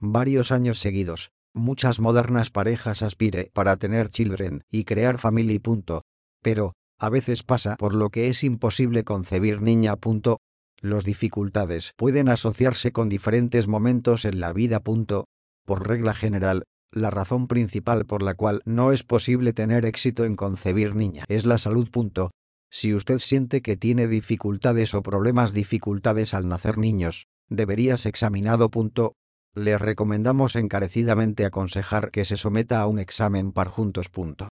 varios 0.00 0.52
años 0.52 0.78
seguidos, 0.78 1.30
muchas 1.54 2.00
modernas 2.00 2.50
parejas 2.50 3.02
aspire 3.02 3.50
para 3.52 3.76
tener 3.76 4.10
children 4.10 4.64
y 4.70 4.84
crear 4.84 5.18
family. 5.18 5.60
Pero, 6.42 6.74
a 6.98 7.08
veces 7.08 7.42
pasa 7.42 7.76
por 7.76 7.94
lo 7.94 8.10
que 8.10 8.28
es 8.28 8.44
imposible 8.44 9.04
concebir 9.04 9.62
niña. 9.62 9.94
Los 10.80 11.04
dificultades 11.04 11.92
pueden 11.96 12.28
asociarse 12.28 12.92
con 12.92 13.08
diferentes 13.08 13.66
momentos 13.66 14.24
en 14.24 14.40
la 14.40 14.52
vida. 14.52 14.80
Por 14.80 15.88
regla 15.88 16.14
general, 16.14 16.64
la 16.92 17.10
razón 17.10 17.48
principal 17.48 18.06
por 18.06 18.22
la 18.22 18.34
cual 18.34 18.62
no 18.64 18.92
es 18.92 19.02
posible 19.02 19.52
tener 19.52 19.84
éxito 19.84 20.24
en 20.24 20.36
concebir 20.36 20.94
niña 20.94 21.24
es 21.28 21.44
la 21.46 21.58
salud. 21.58 21.88
Si 22.70 22.94
usted 22.94 23.18
siente 23.18 23.62
que 23.62 23.76
tiene 23.76 24.06
dificultades 24.06 24.94
o 24.94 25.02
problemas 25.02 25.52
dificultades 25.52 26.34
al 26.34 26.48
nacer 26.48 26.78
niños, 26.78 27.26
deberías 27.48 28.06
examinado. 28.06 28.70
Punto. 29.56 29.64
Le 29.64 29.78
recomendamos 29.78 30.54
encarecidamente 30.54 31.46
aconsejar 31.46 32.10
que 32.10 32.24
se 32.24 32.36
someta 32.36 32.82
a 32.82 32.86
un 32.86 32.98
examen 32.98 33.52
par 33.52 33.68
juntos. 33.68 34.10
Punto. 34.10 34.48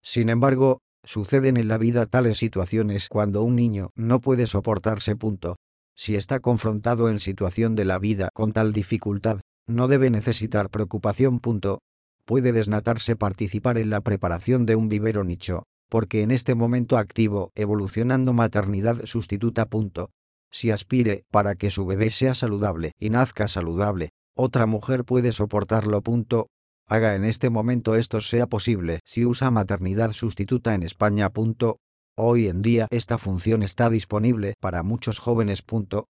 Sin 0.00 0.28
embargo, 0.28 0.78
suceden 1.04 1.56
en 1.56 1.66
la 1.66 1.76
vida 1.76 2.06
tales 2.06 2.38
situaciones 2.38 3.08
cuando 3.08 3.42
un 3.42 3.56
niño 3.56 3.90
no 3.96 4.20
puede 4.20 4.46
soportarse. 4.46 5.16
Punto. 5.16 5.56
Si 5.96 6.14
está 6.14 6.38
confrontado 6.38 7.08
en 7.08 7.18
situación 7.18 7.74
de 7.74 7.84
la 7.84 7.98
vida 7.98 8.30
con 8.32 8.52
tal 8.52 8.72
dificultad, 8.72 9.40
no 9.66 9.88
debe 9.88 10.08
necesitar 10.08 10.70
preocupación. 10.70 11.40
Punto. 11.40 11.80
Puede 12.24 12.52
desnatarse 12.52 13.16
participar 13.16 13.76
en 13.76 13.90
la 13.90 14.00
preparación 14.00 14.64
de 14.66 14.76
un 14.76 14.88
vivero 14.88 15.24
nicho, 15.24 15.64
porque 15.88 16.22
en 16.22 16.30
este 16.30 16.54
momento 16.54 16.96
activo 16.96 17.50
evolucionando 17.56 18.32
maternidad 18.32 19.04
sustituta. 19.04 19.66
Punto. 19.66 20.10
Si 20.52 20.70
aspire 20.70 21.24
para 21.30 21.54
que 21.54 21.70
su 21.70 21.86
bebé 21.86 22.10
sea 22.10 22.34
saludable 22.34 22.92
y 22.98 23.10
nazca 23.10 23.48
saludable, 23.48 24.10
otra 24.36 24.66
mujer 24.66 25.04
puede 25.04 25.32
soportarlo. 25.32 26.02
Punto. 26.02 26.48
Haga 26.88 27.14
en 27.14 27.24
este 27.24 27.48
momento 27.48 27.96
esto 27.96 28.20
sea 28.20 28.46
posible 28.46 29.00
si 29.04 29.24
usa 29.24 29.50
maternidad 29.50 30.12
sustituta 30.12 30.74
en 30.74 30.82
España. 30.82 31.30
Punto. 31.30 31.78
Hoy 32.16 32.48
en 32.48 32.60
día 32.60 32.86
esta 32.90 33.16
función 33.16 33.62
está 33.62 33.88
disponible 33.88 34.54
para 34.60 34.82
muchos 34.82 35.18
jóvenes. 35.18 35.62
Punto. 35.62 36.06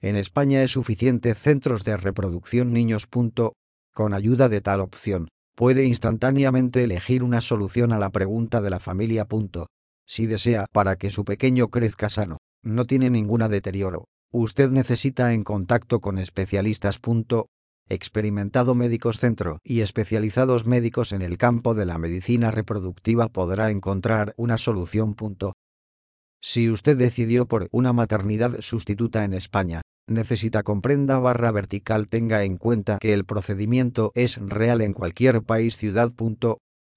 En 0.00 0.14
España 0.14 0.62
es 0.62 0.70
suficiente 0.70 1.34
centros 1.34 1.82
de 1.82 1.96
reproducción 1.96 2.72
niños. 2.72 3.08
Con 3.92 4.14
ayuda 4.14 4.48
de 4.48 4.60
tal 4.60 4.80
opción, 4.80 5.28
puede 5.56 5.84
instantáneamente 5.84 6.84
elegir 6.84 7.24
una 7.24 7.40
solución 7.40 7.92
a 7.92 7.98
la 7.98 8.10
pregunta 8.10 8.60
de 8.60 8.70
la 8.70 8.78
familia. 8.78 9.26
Si 10.06 10.26
desea 10.26 10.66
para 10.72 10.94
que 10.94 11.10
su 11.10 11.24
pequeño 11.24 11.68
crezca 11.68 12.08
sano, 12.08 12.37
no 12.62 12.86
tiene 12.86 13.10
ninguna 13.10 13.48
deterioro, 13.48 14.06
usted 14.32 14.70
necesita 14.70 15.32
en 15.32 15.44
contacto 15.44 16.00
con 16.00 16.18
especialistas. 16.18 17.00
Experimentado 17.90 18.74
médicos 18.74 19.18
centro 19.18 19.60
y 19.64 19.80
especializados 19.80 20.66
médicos 20.66 21.12
en 21.12 21.22
el 21.22 21.38
campo 21.38 21.74
de 21.74 21.86
la 21.86 21.96
medicina 21.96 22.50
reproductiva 22.50 23.28
podrá 23.28 23.70
encontrar 23.70 24.34
una 24.36 24.58
solución. 24.58 25.16
Si 26.42 26.68
usted 26.68 26.98
decidió 26.98 27.46
por 27.46 27.68
una 27.72 27.94
maternidad 27.94 28.60
sustituta 28.60 29.24
en 29.24 29.32
España, 29.32 29.80
necesita 30.06 30.62
comprenda 30.62 31.18
barra 31.18 31.50
vertical 31.50 32.08
tenga 32.08 32.44
en 32.44 32.58
cuenta 32.58 32.98
que 33.00 33.14
el 33.14 33.24
procedimiento 33.24 34.12
es 34.14 34.36
real 34.36 34.82
en 34.82 34.92
cualquier 34.92 35.42
país 35.42 35.76
ciudad. 35.78 36.12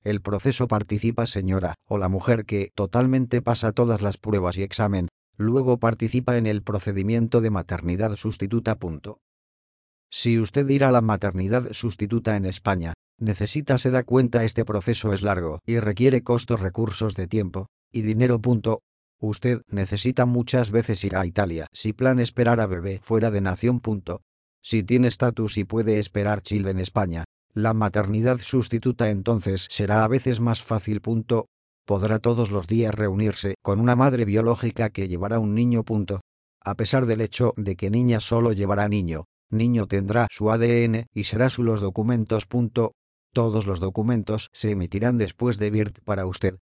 El 0.04 0.22
proceso 0.22 0.68
participa 0.68 1.26
señora 1.26 1.76
o 1.88 1.98
la 1.98 2.10
mujer 2.10 2.46
que 2.46 2.72
totalmente 2.76 3.42
pasa 3.42 3.72
todas 3.72 4.02
las 4.02 4.18
pruebas 4.18 4.58
y 4.58 4.64
examen, 4.64 5.08
luego 5.42 5.78
participa 5.78 6.38
en 6.38 6.46
el 6.46 6.64
procedimiento 6.64 7.42
de 7.42 7.50
maternidad 7.50 8.16
sustituta. 8.16 8.78
Si 10.10 10.40
usted 10.40 10.70
irá 10.70 10.90
a 10.90 10.92
la 10.92 11.02
maternidad 11.02 11.72
sustituta 11.72 12.36
en 12.36 12.46
España, 12.46 12.94
necesita 13.18 13.78
se 13.78 13.92
da 13.92 14.04
cuenta 14.04 14.44
este 14.44 14.66
proceso 14.66 15.14
es 15.14 15.22
largo 15.22 15.60
y 15.66 15.80
requiere 15.80 16.24
costos 16.24 16.60
recursos 16.60 17.16
de 17.16 17.28
tiempo 17.28 17.68
y 17.92 18.02
dinero. 18.02 18.40
Usted 19.20 19.62
necesita 19.68 20.26
muchas 20.26 20.72
veces 20.72 21.04
ir 21.04 21.16
a 21.16 21.26
Italia 21.26 21.68
si 21.74 21.94
plan 21.94 22.20
esperar 22.20 22.60
a 22.60 22.66
bebé 22.66 23.00
fuera 23.04 23.30
de 23.30 23.42
nación. 23.42 23.82
Si 24.64 24.84
tiene 24.84 25.08
estatus 25.08 25.58
y 25.58 25.64
puede 25.64 26.00
esperar 26.00 26.42
child 26.42 26.68
en 26.68 26.80
España, 26.80 27.24
la 27.54 27.74
maternidad 27.74 28.40
sustituta 28.40 29.10
entonces 29.10 29.68
será 29.70 30.04
a 30.04 30.08
veces 30.08 30.40
más 30.40 30.64
fácil. 30.64 31.02
Podrá 31.92 32.20
todos 32.20 32.52
los 32.52 32.68
días 32.68 32.96
reunirse 32.96 33.56
con 33.62 33.82
una 33.82 33.98
madre 33.98 34.24
biológica 34.24 34.92
que 34.92 35.10
llevará 35.10 35.40
un 35.40 35.54
niño. 35.54 35.84
A 36.64 36.76
pesar 36.76 37.06
del 37.06 37.20
hecho 37.20 37.54
de 37.58 37.76
que 37.76 37.90
niña 37.90 38.22
solo 38.22 38.54
llevará 38.54 38.88
niño, 38.88 39.26
niño 39.50 39.88
tendrá 39.88 40.28
su 40.32 40.50
ADN 40.52 41.08
y 41.14 41.26
será 41.26 41.50
su 41.50 41.64
los 41.64 41.82
documentos. 41.82 42.48
Todos 43.34 43.66
los 43.66 43.82
documentos 43.82 44.48
se 44.54 44.72
emitirán 44.72 45.18
después 45.18 45.58
de 45.58 45.70
BIRT 45.70 46.00
para 46.06 46.26
usted, 46.26 46.60